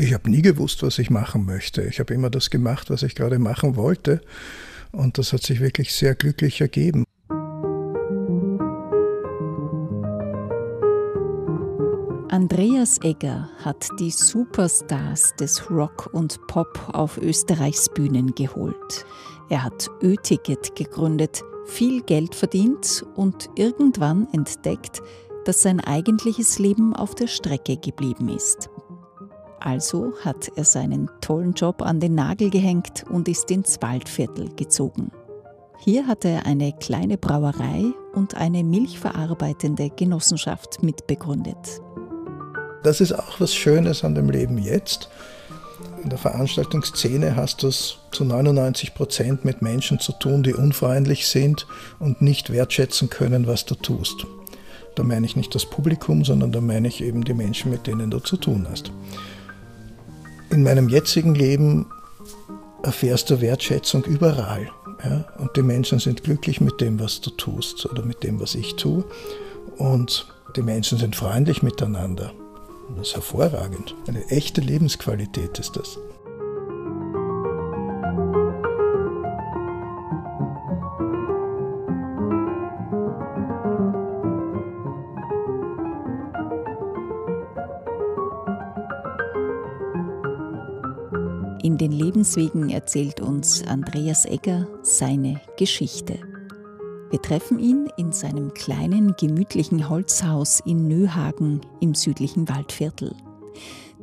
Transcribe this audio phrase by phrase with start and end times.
[0.00, 1.82] Ich habe nie gewusst, was ich machen möchte.
[1.82, 4.20] Ich habe immer das gemacht, was ich gerade machen wollte.
[4.92, 7.04] Und das hat sich wirklich sehr glücklich ergeben.
[12.30, 19.04] Andreas Egger hat die Superstars des Rock und Pop auf Österreichs Bühnen geholt.
[19.50, 25.02] Er hat Ö-Ticket gegründet, viel Geld verdient und irgendwann entdeckt,
[25.44, 28.70] dass sein eigentliches Leben auf der Strecke geblieben ist.
[29.60, 35.10] Also hat er seinen tollen Job an den Nagel gehängt und ist ins Waldviertel gezogen.
[35.80, 41.80] Hier hat er eine kleine Brauerei und eine milchverarbeitende Genossenschaft mitbegründet.
[42.82, 45.08] Das ist auch was Schönes an dem Leben jetzt.
[46.02, 51.28] In der Veranstaltungsszene hast du es zu 99 Prozent mit Menschen zu tun, die unfreundlich
[51.28, 51.66] sind
[51.98, 54.26] und nicht wertschätzen können, was du tust.
[54.94, 58.10] Da meine ich nicht das Publikum, sondern da meine ich eben die Menschen, mit denen
[58.10, 58.90] du zu tun hast.
[60.50, 61.86] In meinem jetzigen Leben
[62.82, 64.70] erfährst du Wertschätzung überall.
[65.04, 65.24] Ja?
[65.38, 68.76] Und die Menschen sind glücklich mit dem, was du tust oder mit dem, was ich
[68.76, 69.04] tue.
[69.76, 72.32] Und die Menschen sind freundlich miteinander.
[72.96, 73.94] Das ist hervorragend.
[74.06, 75.98] Eine echte Lebensqualität ist das.
[92.34, 96.18] Den Lebenswegen erzählt uns Andreas Egger seine Geschichte.
[97.10, 103.14] Wir treffen ihn in seinem kleinen, gemütlichen Holzhaus in Nöhagen im südlichen Waldviertel.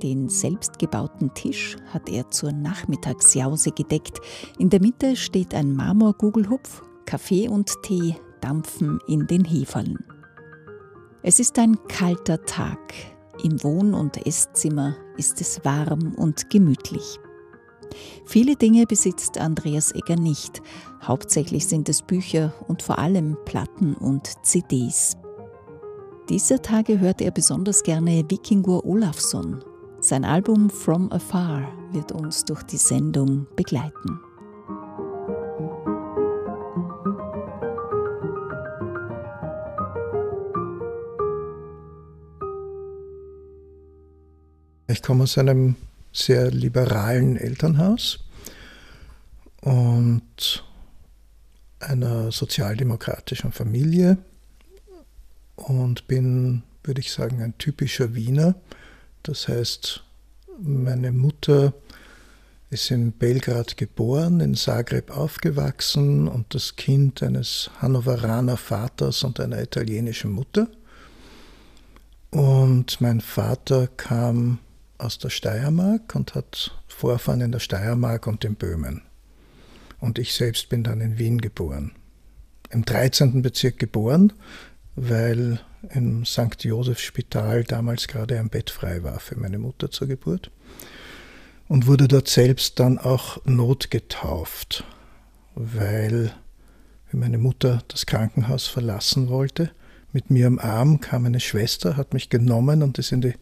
[0.02, 4.20] Den selbstgebauten Tisch hat er zur Nachmittagsjause gedeckt.
[4.58, 10.00] In der Mitte steht ein Marmorgugelhupf, Kaffee und Tee dampfen in den Heferln.
[11.22, 12.80] Es ist ein kalter Tag.
[13.44, 17.20] Im Wohn- und Esszimmer ist es warm und gemütlich.
[18.25, 20.61] Viele Dinge besitzt Andreas Egger nicht.
[21.03, 25.18] Hauptsächlich sind es Bücher und vor allem Platten und CDs.
[26.29, 29.63] Dieser Tage hört er besonders gerne Vikingur Olafsson.
[30.00, 34.19] Sein Album From Afar wird uns durch die Sendung begleiten.
[44.88, 45.75] Ich komme aus einem
[46.16, 48.20] sehr liberalen Elternhaus
[49.62, 50.64] und
[51.80, 54.18] einer sozialdemokratischen Familie
[55.56, 58.56] und bin, würde ich sagen, ein typischer Wiener.
[59.24, 60.03] Das heißt,
[60.59, 61.74] meine Mutter
[62.70, 69.62] ist in Belgrad geboren, in Zagreb aufgewachsen und das Kind eines Hannoveraner Vaters und einer
[69.62, 70.68] italienischen Mutter.
[72.32, 74.59] Und mein Vater kam
[74.97, 79.01] aus der Steiermark und hat Vorfahren in der Steiermark und in Böhmen.
[80.00, 81.94] Und ich selbst bin dann in Wien geboren.
[82.69, 83.41] Im 13.
[83.41, 84.34] Bezirk geboren,
[84.95, 85.59] weil
[85.91, 86.63] im St.
[86.63, 90.51] Josef Spital damals gerade ein Bett frei war für meine Mutter zur Geburt.
[91.67, 94.84] Und wurde dort selbst dann auch notgetauft,
[95.55, 96.31] weil
[97.11, 99.72] meine Mutter das Krankenhaus verlassen wollte
[100.16, 103.34] mit mir am Arm kam eine Schwester, hat mich genommen und ist in die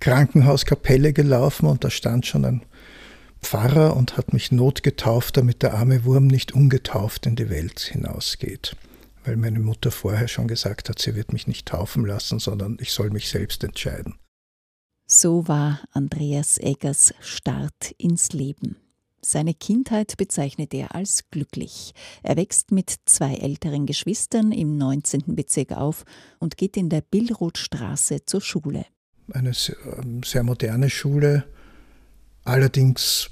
[0.00, 2.66] Krankenhauskapelle gelaufen und da stand schon ein
[3.40, 8.76] Pfarrer und hat mich notgetauft, damit der arme Wurm nicht ungetauft in die Welt hinausgeht.
[9.24, 12.90] Weil meine Mutter vorher schon gesagt hat, sie wird mich nicht taufen lassen, sondern ich
[12.90, 14.16] soll mich selbst entscheiden.
[15.06, 18.76] So war Andreas Eggers Start ins Leben.
[19.28, 21.94] Seine Kindheit bezeichnet er als glücklich.
[22.22, 25.34] Er wächst mit zwei älteren Geschwistern im 19.
[25.34, 26.04] Bezirk auf
[26.38, 28.86] und geht in der Billrothstraße zur Schule.
[29.32, 29.50] Eine
[29.98, 31.44] ähm, sehr moderne Schule,
[32.44, 33.30] allerdings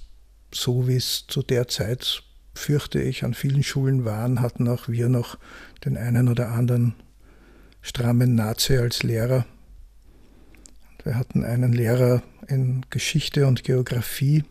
[0.52, 2.24] so wie es zu der Zeit,
[2.56, 5.38] fürchte ich, an vielen Schulen waren, hatten auch wir noch
[5.84, 6.96] den einen oder anderen
[7.82, 9.46] strammen Nazi als Lehrer.
[11.04, 14.42] Wir hatten einen Lehrer in Geschichte und Geografie,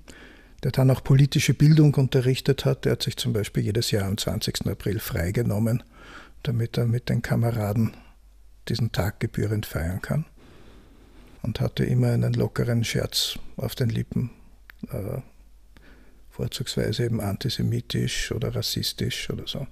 [0.64, 2.86] der dann auch politische Bildung unterrichtet hat.
[2.86, 4.68] Der hat sich zum Beispiel jedes Jahr am 20.
[4.68, 5.84] April freigenommen,
[6.44, 7.96] damit er mit den Kameraden
[8.70, 10.26] diesen Tag gebührend feiern kann.
[11.42, 14.30] Und hatte immer einen lockeren Scherz auf den Lippen,
[14.90, 15.20] äh,
[16.30, 19.68] vorzugsweise eben antisemitisch oder rassistisch oder so.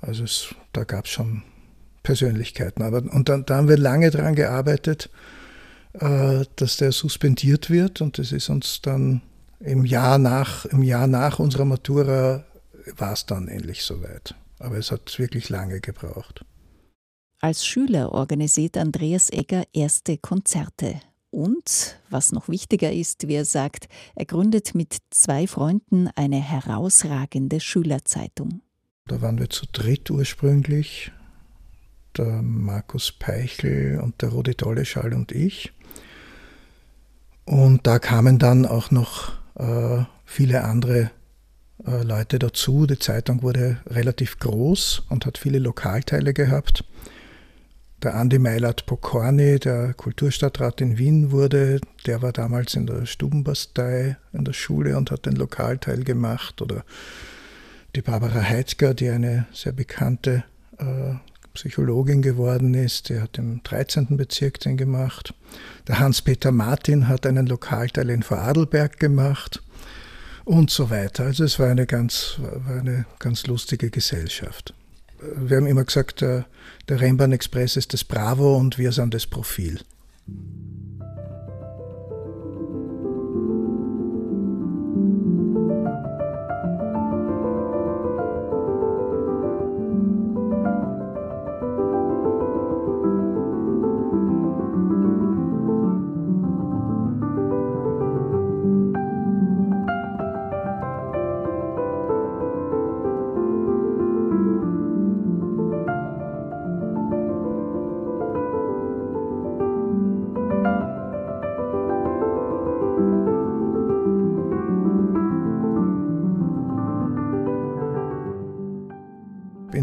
[0.00, 1.42] Also es, da gab es schon
[2.02, 2.82] Persönlichkeiten.
[2.82, 5.10] Aber, und dann, da haben wir lange daran gearbeitet,
[5.92, 9.22] dass der suspendiert wird und das ist uns dann
[9.60, 12.44] im Jahr nach, im Jahr nach unserer Matura
[12.96, 14.34] war es dann endlich soweit.
[14.58, 16.44] Aber es hat wirklich lange gebraucht.
[17.40, 21.00] Als Schüler organisiert Andreas Egger erste Konzerte
[21.30, 27.60] Und, was noch wichtiger ist, wie er sagt, er gründet mit zwei Freunden eine herausragende
[27.60, 28.62] Schülerzeitung.
[29.06, 31.12] Da waren wir zu dritt ursprünglich,
[32.16, 35.72] der Markus Peichel und der Rudi Dolleschall und ich.
[37.48, 41.10] Und da kamen dann auch noch äh, viele andere
[41.86, 42.84] äh, Leute dazu.
[42.86, 46.84] Die Zeitung wurde relativ groß und hat viele Lokalteile gehabt.
[48.02, 54.18] Der Andi Meilert Pokorny, der Kulturstadtrat in Wien wurde, der war damals in der Stubenbastei
[54.34, 56.60] in der Schule und hat den Lokalteil gemacht.
[56.60, 56.84] Oder
[57.96, 60.44] die Barbara Heitzger, die eine sehr bekannte
[60.76, 61.14] äh,
[61.58, 64.16] Psychologin geworden ist, die hat im 13.
[64.16, 65.34] Bezirk den gemacht.
[65.88, 69.60] Der Hans-Peter Martin hat einen Lokalteil in Vorarlberg gemacht
[70.44, 71.24] und so weiter.
[71.24, 74.72] Also es war eine ganz, war eine ganz lustige Gesellschaft.
[75.34, 76.46] Wir haben immer gesagt, der,
[76.88, 79.80] der Rennbahn Express ist das Bravo und wir sind das Profil.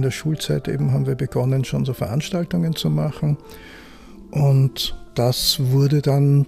[0.05, 3.37] Der Schulzeit eben haben wir begonnen, schon so Veranstaltungen zu machen.
[4.31, 6.45] Und das wurde dann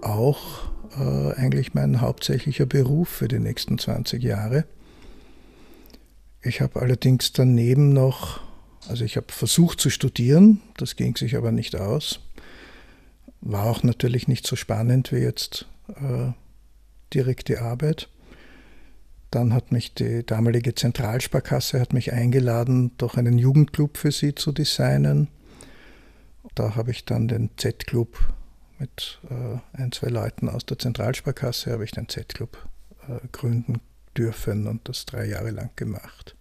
[0.00, 4.64] auch äh, eigentlich mein hauptsächlicher Beruf für die nächsten 20 Jahre.
[6.42, 8.40] Ich habe allerdings daneben noch,
[8.88, 12.20] also ich habe versucht zu studieren, das ging sich aber nicht aus.
[13.40, 16.32] War auch natürlich nicht so spannend wie jetzt äh,
[17.12, 18.08] direkt die Arbeit.
[19.30, 24.52] Dann hat mich die damalige Zentralsparkasse hat mich eingeladen, doch einen Jugendclub für sie zu
[24.52, 25.28] designen.
[26.54, 28.18] Da habe ich dann den Z-Club
[28.78, 32.56] mit äh, ein, zwei Leuten aus der Zentralsparkasse habe ich den Z-Club
[33.08, 33.80] äh, gründen
[34.16, 36.34] dürfen und das drei Jahre lang gemacht.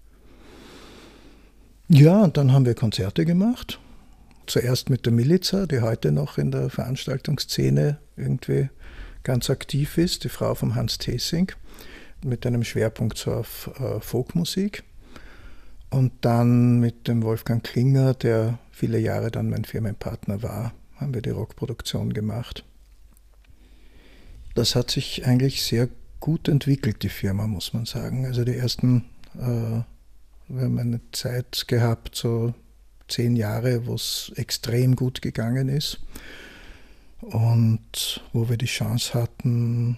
[1.89, 3.79] Ja, und dann haben wir Konzerte gemacht.
[4.45, 8.69] Zuerst mit der Miliza, die heute noch in der Veranstaltungsszene irgendwie
[9.23, 11.51] ganz aktiv ist, die Frau von Hans Thesing
[12.23, 14.83] mit einem Schwerpunkt so auf äh, Folkmusik.
[15.89, 21.21] Und dann mit dem Wolfgang Klinger, der viele Jahre dann mein Firmenpartner war, haben wir
[21.21, 22.65] die Rockproduktion gemacht.
[24.53, 25.87] Das hat sich eigentlich sehr
[26.19, 28.25] gut entwickelt, die Firma, muss man sagen.
[28.25, 29.05] Also die ersten,
[29.35, 29.81] äh,
[30.49, 32.53] wir haben eine Zeit gehabt, so
[33.07, 35.99] zehn Jahre, wo es extrem gut gegangen ist
[37.21, 39.97] und wo wir die Chance hatten,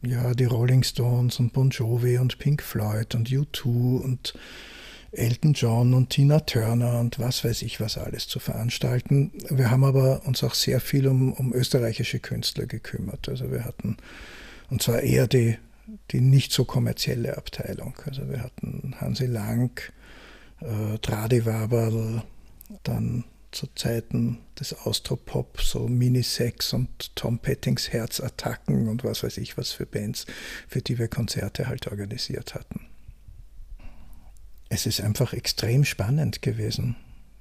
[0.00, 4.34] ja, die Rolling Stones und Bon Jovi und Pink Floyd und U2 und
[5.12, 9.30] Elton John und Tina Turner und was weiß ich was alles zu veranstalten.
[9.50, 13.28] Wir haben aber uns auch sehr viel um, um österreichische Künstler gekümmert.
[13.28, 13.98] Also wir hatten,
[14.70, 15.58] und zwar eher die,
[16.10, 17.94] die nicht so kommerzielle Abteilung.
[18.06, 19.78] Also wir hatten Hansi Lang,
[20.60, 22.22] äh, Tradi Waberl,
[22.82, 29.56] dann zu Zeiten des Austropop, so Minisex und Tom Pettings Herzattacken und was weiß ich
[29.56, 30.26] was für Bands,
[30.66, 32.86] für die wir Konzerte halt organisiert hatten.
[34.68, 36.96] Es ist einfach extrem spannend gewesen.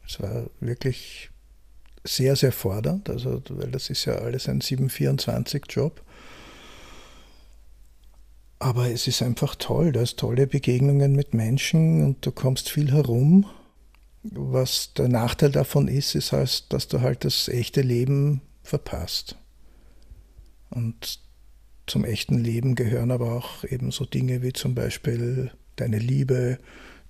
[0.05, 1.29] Es war wirklich
[2.03, 6.03] sehr, sehr fordernd, also, weil das ist ja alles ein 724-Job.
[8.59, 12.91] Aber es ist einfach toll, du hast tolle Begegnungen mit Menschen und du kommst viel
[12.91, 13.45] herum
[14.23, 19.35] was der Nachteil davon ist, ist halt, dass du halt das echte Leben verpasst.
[20.69, 21.19] Und
[21.87, 26.59] zum echten Leben gehören aber auch eben so Dinge wie zum Beispiel deine Liebe,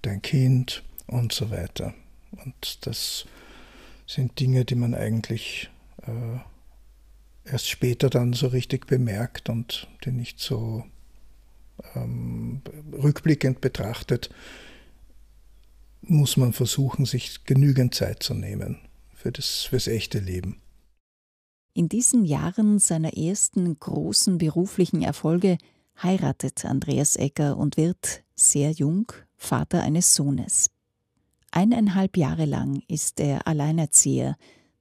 [0.02, 1.94] dein Kind und so weiter.
[2.44, 3.26] Und das
[4.08, 5.70] sind Dinge, die man eigentlich
[6.04, 10.86] äh, erst später dann so richtig bemerkt und die nicht so
[11.96, 12.62] ähm,
[12.94, 14.30] rückblickend betrachtet
[16.02, 18.80] muss man versuchen, sich genügend Zeit zu nehmen
[19.14, 20.62] für das fürs echte Leben.
[21.74, 25.58] In diesen Jahren seiner ersten großen beruflichen Erfolge
[26.02, 30.70] heiratet Andreas Egger und wird sehr jung Vater eines Sohnes.
[31.52, 34.38] Eineinhalb Jahre lang ist er Alleinerzieher.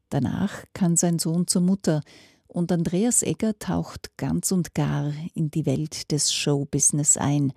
[0.09, 2.03] Danach kann sein Sohn zur Mutter
[2.47, 7.53] und Andreas Egger taucht ganz und gar in die Welt des Showbusiness ein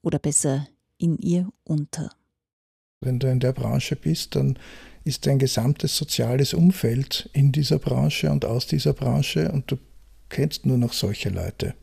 [0.00, 0.66] oder besser
[0.98, 2.10] in ihr unter.
[3.02, 4.58] Wenn du in der Branche bist, dann
[5.04, 9.78] ist dein gesamtes soziales Umfeld in dieser Branche und aus dieser Branche und du
[10.28, 11.74] kennst nur noch solche Leute.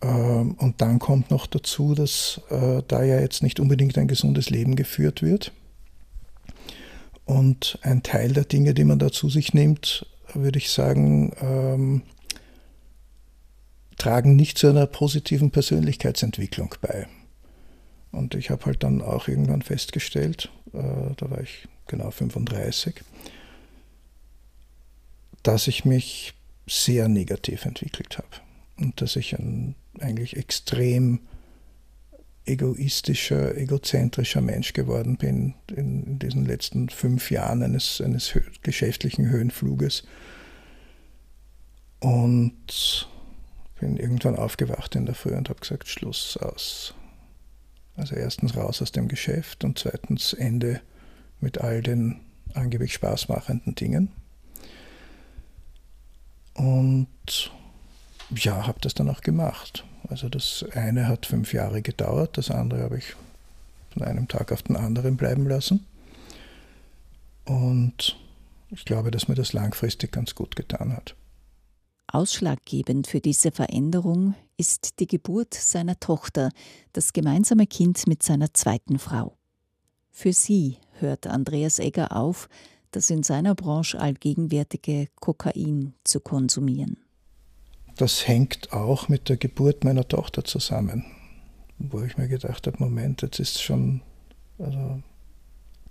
[0.00, 4.50] Ähm, und dann kommt noch dazu, dass äh, da ja jetzt nicht unbedingt ein gesundes
[4.50, 5.52] Leben geführt wird.
[7.24, 12.02] Und ein Teil der Dinge, die man da zu sich nimmt, würde ich sagen, ähm,
[13.98, 17.06] tragen nicht zu einer positiven Persönlichkeitsentwicklung bei.
[18.12, 23.02] Und ich habe halt dann auch irgendwann festgestellt, äh, da war ich genau 35,
[25.42, 26.34] dass ich mich
[26.66, 28.28] sehr negativ entwickelt habe
[28.78, 31.20] und dass ich ein eigentlich extrem
[32.48, 40.04] egoistischer, egozentrischer Mensch geworden bin in, in diesen letzten fünf Jahren eines, eines geschäftlichen Höhenfluges.
[42.00, 43.08] Und
[43.80, 46.94] bin irgendwann aufgewacht in der Früh und habe gesagt, Schluss aus.
[47.98, 50.80] Also erstens raus aus dem Geschäft und zweitens Ende
[51.40, 52.20] mit all den
[52.54, 54.10] angeblich spaßmachenden Dingen.
[56.54, 57.52] Und
[58.34, 59.84] ja, habe das dann auch gemacht.
[60.08, 63.14] Also das eine hat fünf Jahre gedauert, das andere habe ich
[63.92, 65.84] von einem Tag auf den anderen bleiben lassen.
[67.44, 68.16] Und
[68.70, 71.14] ich glaube, dass mir das langfristig ganz gut getan hat.
[72.12, 76.50] Ausschlaggebend für diese Veränderung ist die Geburt seiner Tochter,
[76.92, 79.36] das gemeinsame Kind mit seiner zweiten Frau.
[80.10, 82.48] Für sie hört Andreas Egger auf,
[82.90, 86.96] das in seiner Branche allgegenwärtige Kokain zu konsumieren.
[87.96, 91.04] Das hängt auch mit der Geburt meiner Tochter zusammen,
[91.78, 94.00] wo ich mir gedacht habe, Moment, jetzt ist schon,
[94.58, 95.02] also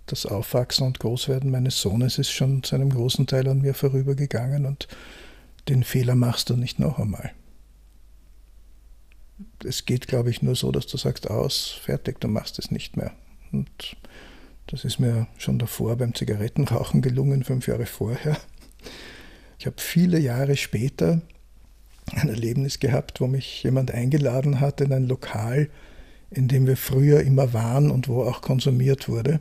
[0.06, 4.66] das Aufwachsen und Großwerden meines Sohnes ist schon zu einem großen Teil an mir vorübergegangen
[4.66, 4.88] und
[5.68, 7.32] den Fehler machst du nicht noch einmal.
[9.64, 12.96] Es geht, glaube ich, nur so, dass du sagst, aus, fertig, du machst es nicht
[12.96, 13.12] mehr.
[13.52, 13.96] Und
[14.66, 18.36] das ist mir schon davor beim Zigarettenrauchen gelungen, fünf Jahre vorher.
[19.58, 21.20] Ich habe viele Jahre später
[22.12, 25.68] ein Erlebnis gehabt, wo mich jemand eingeladen hat in ein Lokal,
[26.30, 29.40] in dem wir früher immer waren und wo auch konsumiert wurde.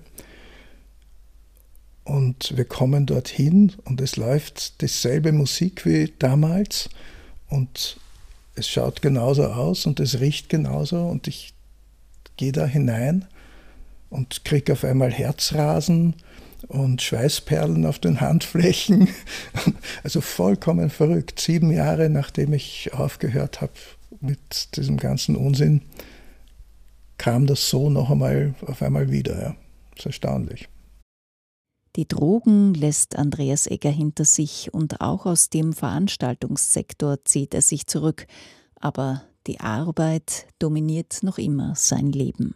[2.17, 6.89] Und wir kommen dorthin und es läuft dieselbe Musik wie damals
[7.47, 7.99] und
[8.55, 11.53] es schaut genauso aus und es riecht genauso und ich
[12.35, 13.25] gehe da hinein
[14.09, 16.15] und kriege auf einmal Herzrasen
[16.67, 19.09] und Schweißperlen auf den Handflächen.
[20.03, 21.39] Also vollkommen verrückt.
[21.39, 23.73] Sieben Jahre nachdem ich aufgehört habe
[24.21, 25.83] mit diesem ganzen Unsinn,
[27.19, 29.39] kam das so noch einmal auf einmal wieder.
[29.39, 29.55] Ja.
[29.91, 30.67] Das ist erstaunlich.
[31.97, 37.87] Die Drogen lässt Andreas Egger hinter sich und auch aus dem Veranstaltungssektor zieht er sich
[37.87, 38.27] zurück.
[38.79, 42.53] Aber die Arbeit dominiert noch immer sein Leben.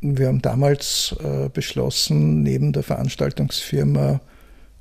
[0.00, 4.22] Wir haben damals äh, beschlossen, neben der Veranstaltungsfirma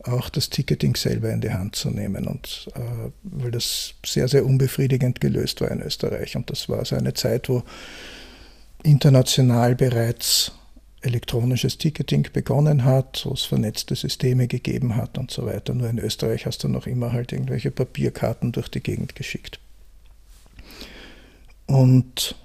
[0.04, 2.26] auch das Ticketing selber in die Hand zu nehmen.
[2.26, 6.38] Und äh, weil das sehr, sehr unbefriedigend gelöst war in Österreich.
[6.38, 7.64] Und das war so eine Zeit, wo
[8.84, 10.54] international bereits
[11.04, 15.74] elektronisches Ticketing begonnen hat, wo es vernetzte Systeme gegeben hat und so weiter.
[15.74, 19.60] Nur in Österreich hast du noch immer halt irgendwelche Papierkarten durch die Gegend geschickt.
[21.66, 22.36] Und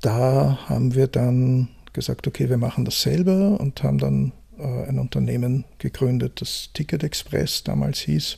[0.00, 4.98] da haben wir dann gesagt, okay, wir machen das selber und haben dann äh, ein
[4.98, 8.36] Unternehmen gegründet, das Ticket Express damals hieß.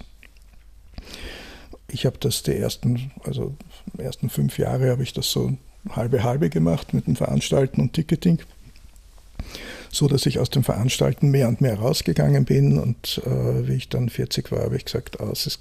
[1.89, 3.57] Ich habe das die ersten, also
[3.97, 5.57] die ersten fünf Jahre habe ich das so
[5.91, 8.41] halbe halbe gemacht mit dem Veranstalten und Ticketing
[9.95, 12.79] so dass ich aus dem Veranstalten mehr und mehr rausgegangen bin.
[12.79, 15.61] Und äh, wie ich dann 40 war, habe ich gesagt, aus, es,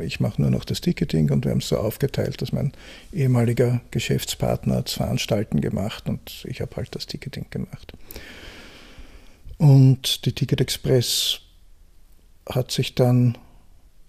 [0.00, 2.72] ich mache nur noch das Ticketing und wir haben es so aufgeteilt, dass mein
[3.12, 7.92] ehemaliger Geschäftspartner das Veranstalten gemacht und ich habe halt das Ticketing gemacht.
[9.58, 11.40] Und die Ticket Express
[12.48, 13.38] hat sich dann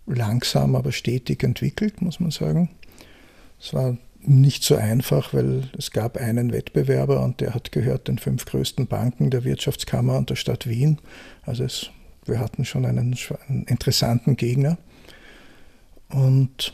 [0.05, 2.69] langsam, aber stetig entwickelt, muss man sagen.
[3.59, 8.17] Es war nicht so einfach, weil es gab einen Wettbewerber und der hat gehört den
[8.17, 10.99] fünf größten Banken der Wirtschaftskammer und der Stadt Wien.
[11.43, 11.89] Also es,
[12.25, 13.15] wir hatten schon einen,
[13.47, 14.77] einen interessanten Gegner
[16.09, 16.73] und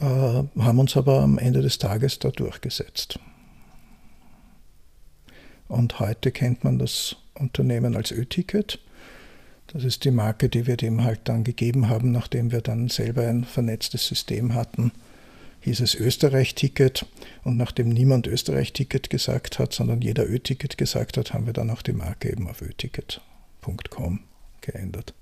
[0.00, 3.18] äh, haben uns aber am Ende des Tages da durchgesetzt.
[5.68, 8.78] Und heute kennt man das Unternehmen als Ö-Ticket.
[9.68, 13.26] Das ist die Marke, die wir dem halt dann gegeben haben, nachdem wir dann selber
[13.26, 14.92] ein vernetztes System hatten
[15.62, 17.06] hieß es Österreich-Ticket.
[17.44, 21.82] Und nachdem niemand Österreich-Ticket gesagt hat, sondern jeder Ö-Ticket gesagt hat, haben wir dann auch
[21.82, 24.20] die Marke eben auf öticket.com
[24.60, 25.14] geändert.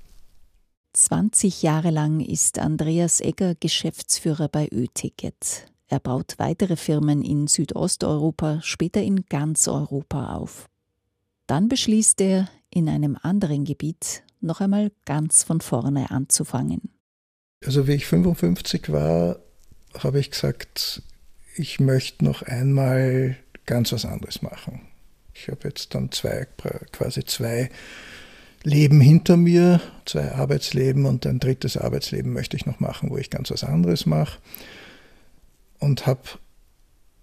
[0.92, 5.66] 20 Jahre lang ist Andreas Egger Geschäftsführer bei Ö-Ticket.
[5.86, 10.68] Er baut weitere Firmen in Südosteuropa, später in ganz Europa auf.
[11.46, 16.90] Dann beschließt er, in einem anderen Gebiet noch einmal ganz von vorne anzufangen.
[17.64, 19.40] Also wie ich 55 war,
[19.98, 21.02] habe ich gesagt,
[21.56, 24.82] ich möchte noch einmal ganz was anderes machen.
[25.34, 26.46] Ich habe jetzt dann zwei,
[26.92, 27.70] quasi zwei
[28.62, 33.30] Leben hinter mir, zwei Arbeitsleben und ein drittes Arbeitsleben möchte ich noch machen, wo ich
[33.30, 34.38] ganz was anderes mache.
[35.78, 36.20] Und habe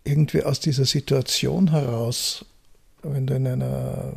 [0.04, 2.46] irgendwie aus dieser Situation heraus,
[3.04, 4.14] wenn du in einer,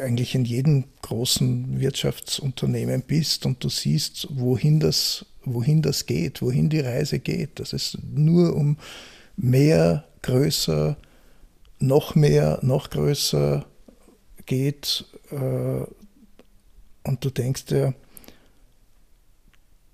[0.00, 6.68] eigentlich in jedem großen Wirtschaftsunternehmen bist und du siehst, wohin das, wohin das geht, wohin
[6.68, 8.76] die Reise geht, dass es nur um
[9.36, 10.96] mehr, größer,
[11.78, 13.64] noch mehr, noch größer
[14.46, 15.06] geht.
[15.30, 15.84] Äh,
[17.02, 17.94] und du denkst dir,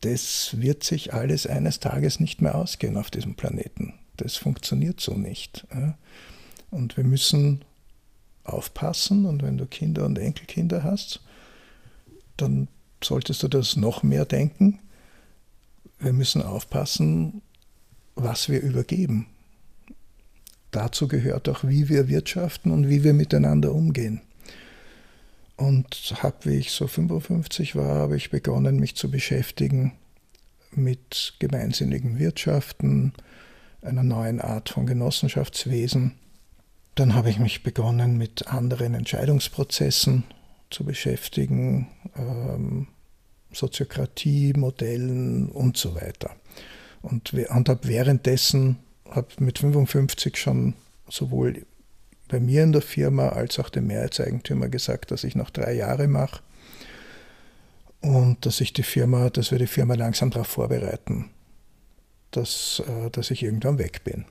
[0.01, 3.95] das wird sich alles eines Tages nicht mehr ausgehen auf diesem Planeten.
[4.17, 5.67] Das funktioniert so nicht.
[6.71, 7.65] Und wir müssen
[8.45, 11.21] aufpassen und wenn du Kinder und Enkelkinder hast,
[12.37, 12.69] dann
[13.03, 14.79] solltest du das noch mehr denken.
[15.99, 17.43] Wir müssen aufpassen,
[18.15, 19.27] was wir übergeben.
[20.71, 24.21] Dazu gehört auch, wie wir wirtschaften und wie wir miteinander umgehen.
[25.57, 29.93] Und habe, wie ich so 55 war, habe ich begonnen, mich zu beschäftigen
[30.73, 33.15] mit gemeinsinnigen Wirtschaften,
[33.81, 36.13] einer neuen Art von Genossenschaftswesen.
[36.95, 40.25] Dann habe ich mich begonnen, mit anderen Entscheidungsprozessen
[40.71, 42.89] zu beschäftigen, ähm,
[43.53, 46.37] Soziokratie, Modellen und so weiter.
[47.03, 50.75] Und, und habe währenddessen, habe mit 55 schon
[51.09, 51.65] sowohl
[52.29, 56.09] bei mir in der Firma als auch dem Mehrheitseigentümer gesagt, dass ich noch drei Jahre
[56.09, 56.41] mache
[58.01, 61.31] und dass ich die Firma, dass wir die Firma langsam darauf vorbereiten,
[62.31, 64.25] dass, äh, dass ich irgendwann weg bin.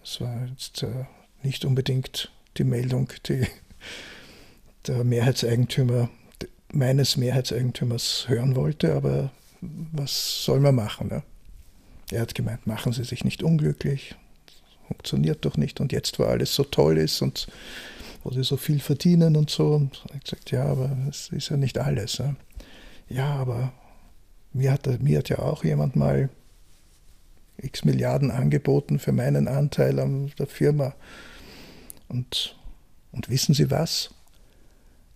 [0.00, 1.04] Das war jetzt äh,
[1.42, 3.46] nicht unbedingt die Meldung, die
[4.86, 6.08] der Mehrheitseigentümer
[6.72, 11.08] meines Mehrheitseigentümers hören wollte, aber was soll man machen?
[11.08, 11.22] Ne?
[12.10, 14.14] Er hat gemeint, machen Sie sich nicht unglücklich,
[14.86, 17.48] funktioniert doch nicht und jetzt, wo alles so toll ist und
[18.24, 19.74] wo Sie so viel verdienen und so.
[19.74, 22.18] Und ich gesagt, ja, aber es ist ja nicht alles.
[22.18, 22.34] Ja,
[23.08, 23.72] ja aber
[24.52, 26.30] mir hat, mir hat ja auch jemand mal
[27.58, 30.94] x Milliarden angeboten für meinen Anteil an der Firma.
[32.08, 32.56] Und,
[33.12, 34.10] und wissen Sie was?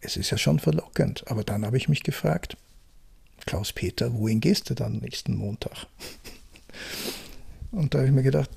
[0.02, 1.24] Es ist ja schon verlockend.
[1.28, 2.56] Aber dann habe ich mich gefragt,
[3.46, 5.86] Klaus-Peter, wohin gehst du dann nächsten Montag?
[7.70, 8.50] Und da habe ich mir gedacht,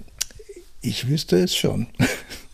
[0.82, 1.88] ich wüsste es schon.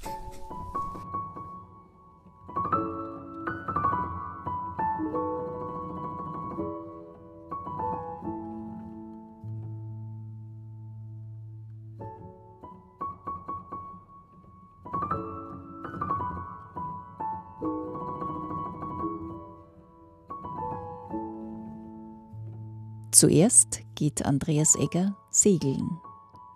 [23.11, 25.99] Zuerst geht Andreas Egger segeln.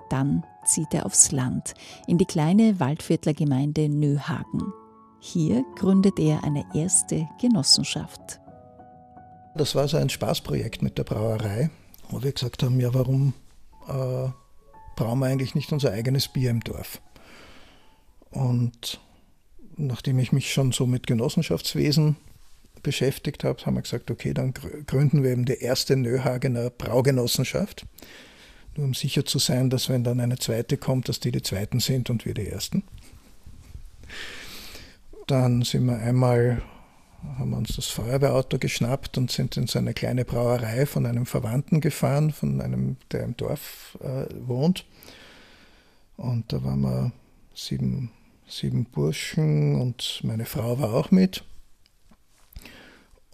[0.10, 1.74] Dann zieht er aufs Land,
[2.08, 3.34] in die kleine Waldviertler
[3.90, 4.74] Nöhagen.
[5.20, 8.40] Hier gründet er eine erste Genossenschaft.
[9.56, 11.70] Das war so ein Spaßprojekt mit der Brauerei,
[12.10, 13.34] wo wir gesagt haben, ja, warum
[13.88, 14.30] äh,
[14.96, 17.02] brauen wir eigentlich nicht unser eigenes Bier im Dorf?
[18.32, 19.00] Und
[19.76, 22.16] nachdem ich mich schon so mit Genossenschaftswesen
[22.86, 27.86] beschäftigt habe, haben wir gesagt, okay, dann gründen wir eben die erste Nöhagener Braugenossenschaft.
[28.78, 31.80] Nur um sicher zu sein, dass wenn dann eine zweite kommt, dass die die zweiten
[31.80, 32.84] sind und wir die ersten.
[35.26, 36.62] Dann sind wir einmal,
[37.40, 41.26] haben wir uns das Feuerwehrauto geschnappt und sind in so eine kleine Brauerei von einem
[41.26, 44.86] Verwandten gefahren, von einem, der im Dorf äh, wohnt.
[46.18, 47.12] Und da waren wir
[47.56, 48.12] sieben,
[48.48, 51.44] sieben Burschen und meine Frau war auch mit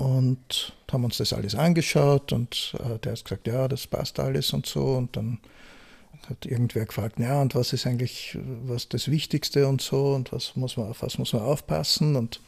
[0.01, 4.51] und haben uns das alles angeschaut und äh, der hat gesagt, ja, das passt alles
[4.51, 4.83] und so.
[4.83, 5.39] Und dann
[6.27, 10.55] hat irgendwer gefragt, ja, und was ist eigentlich was das Wichtigste und so und was
[10.55, 12.15] muss man, auf was muss man aufpassen?
[12.15, 12.41] Und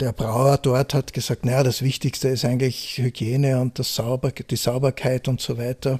[0.00, 4.56] der Brauer dort hat gesagt, naja, das Wichtigste ist eigentlich Hygiene und das Sauber, die
[4.56, 5.98] Sauberkeit und so weiter.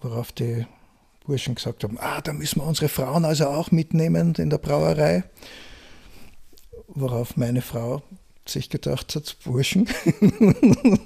[0.00, 0.66] Worauf die
[1.24, 5.22] Burschen gesagt haben, ah, da müssen wir unsere Frauen also auch mitnehmen in der Brauerei.
[6.88, 8.02] Worauf meine Frau
[8.46, 9.88] sich gedacht hat, Burschen,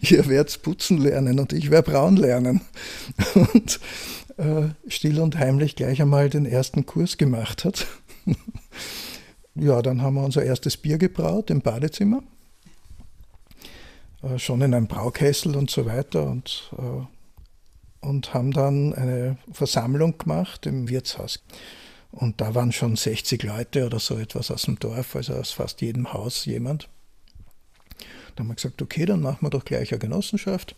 [0.00, 2.60] ihr werdet putzen lernen und ich werde braun lernen.
[3.34, 3.80] Und
[4.36, 7.86] äh, still und heimlich gleich einmal den ersten Kurs gemacht hat.
[9.54, 12.22] ja, dann haben wir unser erstes Bier gebraut im Badezimmer.
[14.22, 16.26] Äh, schon in einem Braukessel und so weiter.
[16.28, 21.40] Und, äh, und haben dann eine Versammlung gemacht im Wirtshaus.
[22.12, 25.80] Und da waren schon 60 Leute oder so etwas aus dem Dorf, also aus fast
[25.80, 26.88] jedem Haus jemand.
[28.34, 30.74] Da haben wir gesagt, okay, dann machen wir doch gleich eine Genossenschaft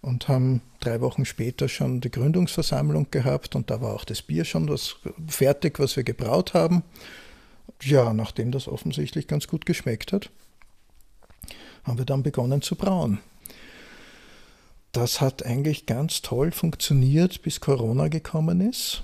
[0.00, 4.44] und haben drei Wochen später schon die Gründungsversammlung gehabt und da war auch das Bier
[4.44, 6.84] schon was fertig, was wir gebraut haben.
[7.82, 10.30] Ja, nachdem das offensichtlich ganz gut geschmeckt hat,
[11.84, 13.18] haben wir dann begonnen zu brauen.
[14.92, 19.02] Das hat eigentlich ganz toll funktioniert, bis Corona gekommen ist.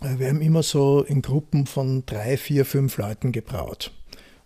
[0.00, 3.92] Wir haben immer so in Gruppen von drei, vier, fünf Leuten gebraut.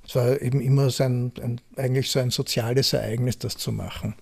[0.04, 4.14] Es war eben immer so ein, ein, eigentlich so ein soziales Ereignis, das zu machen.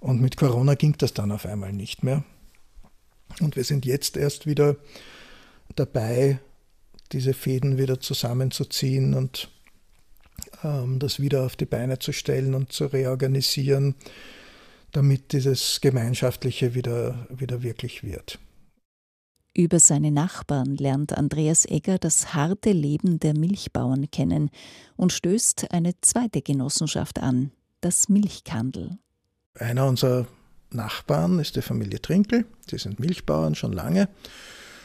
[0.00, 2.24] Und mit Corona ging das dann auf einmal nicht mehr.
[3.40, 4.76] Und wir sind jetzt erst wieder
[5.76, 6.38] dabei,
[7.12, 9.50] diese Fäden wieder zusammenzuziehen und
[10.62, 13.94] ähm, das wieder auf die Beine zu stellen und zu reorganisieren,
[14.92, 18.38] damit dieses Gemeinschaftliche wieder, wieder wirklich wird.
[19.56, 24.50] Über seine Nachbarn lernt Andreas Egger das harte Leben der Milchbauern kennen
[24.96, 28.98] und stößt eine zweite Genossenschaft an, das Milchkandel.
[29.56, 30.26] Einer unserer
[30.70, 34.08] Nachbarn ist die Familie Trinkel, die sind Milchbauern schon lange.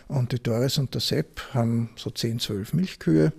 [0.08, 3.34] Und die Doris und der Sepp haben so 10, 12 Milchkühe.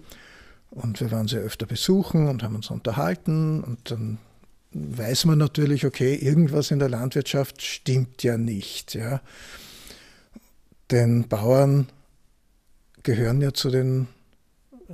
[0.70, 3.62] Und wir waren sie öfter besuchen und haben uns unterhalten.
[3.62, 4.18] Und dann
[4.72, 8.94] weiß man natürlich, okay, irgendwas in der Landwirtschaft stimmt ja nicht.
[8.94, 9.20] Ja.
[10.90, 11.86] Denn Bauern
[13.02, 14.08] gehören ja zu den
[14.88, 14.92] äh,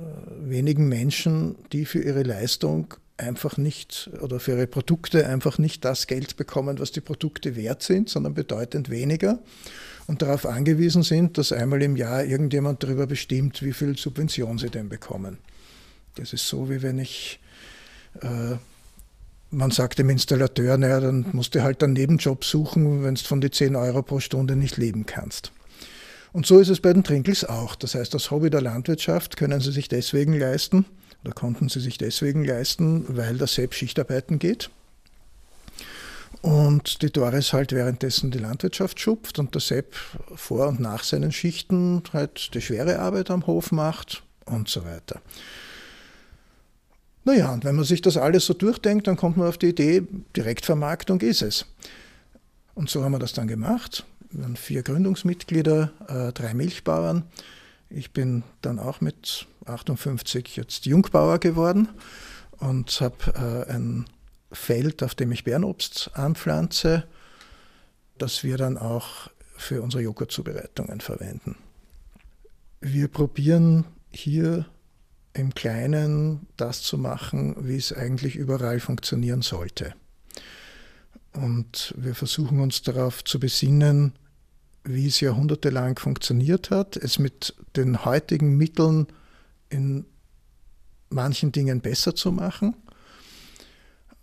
[0.49, 6.07] wenigen Menschen, die für ihre Leistung einfach nicht oder für ihre Produkte einfach nicht das
[6.07, 9.39] Geld bekommen, was die Produkte wert sind, sondern bedeutend weniger
[10.05, 14.69] und darauf angewiesen sind, dass einmal im Jahr irgendjemand darüber bestimmt, wie viel Subvention sie
[14.69, 15.39] denn bekommen.
[16.15, 17.39] Das ist so, wie wenn ich,
[18.21, 18.55] äh,
[19.49, 23.41] man sagt dem Installateur, naja, dann musst du halt einen Nebenjob suchen, wenn du von
[23.41, 25.51] den 10 Euro pro Stunde nicht leben kannst.
[26.37, 27.73] Und so ist es bei den Trinkels auch.
[27.73, 30.85] Das heißt, das Hobby der Landwirtschaft können sie sich deswegen leisten
[31.23, 34.69] oder konnten sie sich deswegen leisten, weil der Sepp Schichtarbeiten geht.
[36.43, 39.95] Und die Doris halt währenddessen die Landwirtschaft schupft und der Sepp
[40.35, 45.19] vor und nach seinen Schichten halt die schwere Arbeit am Hof macht und so weiter.
[47.25, 50.03] Naja, und wenn man sich das alles so durchdenkt, dann kommt man auf die Idee,
[50.35, 51.65] Direktvermarktung ist es.
[52.75, 54.05] Und so haben wir das dann gemacht.
[54.31, 57.23] Waren vier Gründungsmitglieder, äh, drei Milchbauern.
[57.89, 61.87] Ich bin dann auch mit 58 jetzt Jungbauer geworden
[62.59, 64.05] und habe äh, ein
[64.51, 67.05] Feld, auf dem ich Bärenobst anpflanze,
[68.17, 71.55] das wir dann auch für unsere Joghurtzubereitungen verwenden.
[72.79, 74.65] Wir probieren hier
[75.33, 79.93] im Kleinen das zu machen, wie es eigentlich überall funktionieren sollte.
[81.37, 84.13] Und wir versuchen uns darauf zu besinnen,
[84.83, 89.07] wie es jahrhundertelang funktioniert hat, es mit den heutigen Mitteln
[89.69, 90.05] in
[91.09, 92.75] manchen Dingen besser zu machen,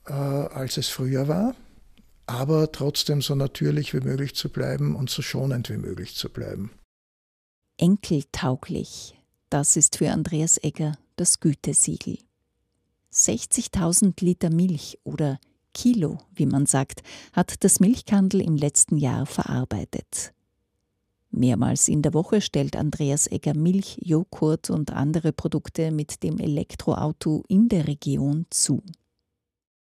[0.06, 1.54] äh, als es früher war,
[2.26, 6.72] aber trotzdem so natürlich wie möglich zu bleiben und so schonend wie möglich zu bleiben.
[7.76, 9.14] Enkeltauglich,
[9.50, 12.18] das ist für Andreas Egger das Gütesiegel.
[13.12, 15.38] 60.000 Liter Milch oder
[15.74, 17.02] Kilo, wie man sagt,
[17.34, 20.32] hat das Milchkandel im letzten Jahr verarbeitet.
[21.30, 27.42] Mehrmals in der Woche stellt Andreas Egger Milch, Joghurt und andere Produkte mit dem Elektroauto
[27.48, 28.82] in der Region zu.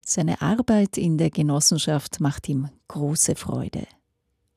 [0.05, 3.87] Seine Arbeit in der Genossenschaft macht ihm große Freude.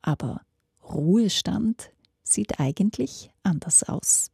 [0.01, 0.41] Aber
[0.83, 1.89] Ruhestand
[2.23, 4.31] sieht eigentlich anders aus.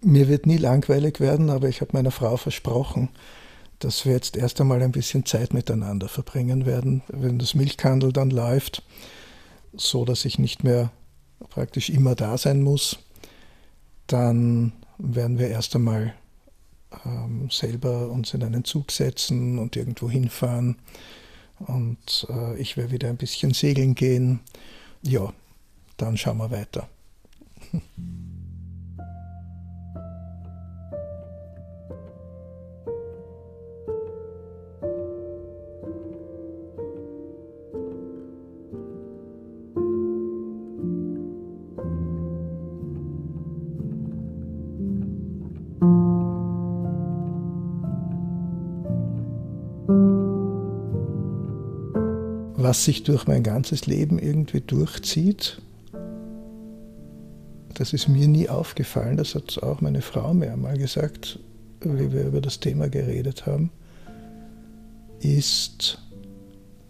[0.00, 3.08] Mir wird nie langweilig werden, aber ich habe meiner Frau versprochen,
[3.84, 8.30] dass wir jetzt erst einmal ein bisschen Zeit miteinander verbringen werden, wenn das Milchkandel dann
[8.30, 8.82] läuft,
[9.72, 10.92] so dass ich nicht mehr
[11.50, 12.98] praktisch immer da sein muss,
[14.06, 16.14] dann werden wir erst einmal
[17.04, 20.76] ähm, selber uns in einen Zug setzen und irgendwo hinfahren.
[21.58, 24.40] Und äh, ich werde wieder ein bisschen segeln gehen.
[25.02, 25.32] Ja,
[25.96, 26.88] dann schauen wir weiter.
[52.62, 55.60] was sich durch mein ganzes Leben irgendwie durchzieht,
[57.74, 61.38] das ist mir nie aufgefallen, das hat auch meine Frau mir einmal gesagt,
[61.80, 63.70] wie wir über das Thema geredet haben,
[65.20, 65.98] ist,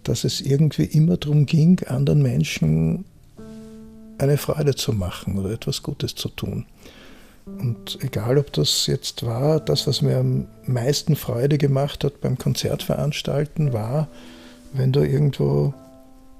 [0.03, 3.05] dass es irgendwie immer darum ging, anderen Menschen
[4.19, 6.67] eine Freude zu machen oder etwas Gutes zu tun.
[7.47, 12.39] Und egal, ob das jetzt war, das, was mir am meisten Freude gemacht hat beim
[12.39, 14.09] Konzertveranstalten, war,
[14.73, 15.75] wenn du irgendwo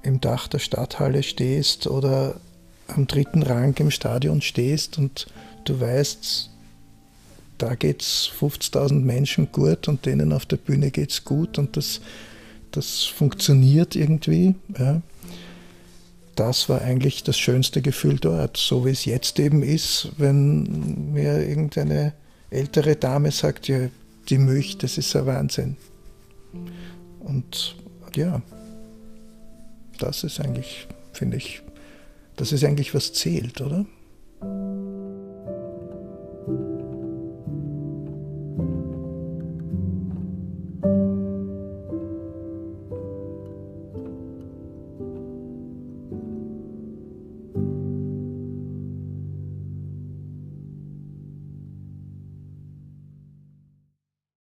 [0.01, 2.35] im Dach der Stadthalle stehst oder
[2.87, 5.27] am dritten Rang im Stadion stehst und
[5.65, 6.49] du weißt,
[7.57, 11.77] da geht es 50.000 Menschen gut und denen auf der Bühne geht es gut und
[11.77, 12.01] das,
[12.71, 14.55] das funktioniert irgendwie.
[14.77, 15.01] Ja.
[16.35, 21.47] Das war eigentlich das schönste Gefühl dort, so wie es jetzt eben ist, wenn mir
[21.47, 22.13] irgendeine
[22.49, 23.87] ältere Dame sagt, ja,
[24.29, 25.77] die Milch, das ist ein Wahnsinn.
[27.19, 27.75] Und
[28.15, 28.41] ja,
[29.99, 31.61] das ist eigentlich, finde ich,
[32.35, 33.85] das ist eigentlich was zählt, oder?